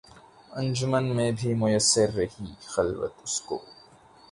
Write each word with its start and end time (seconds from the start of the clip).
انجمن 0.51 1.05
میں 1.15 1.31
بھی 1.31 1.53
میسر 1.53 2.09
رہی 2.15 2.53
خلوت 2.65 3.13
اس 3.23 3.39
کو 3.41 3.59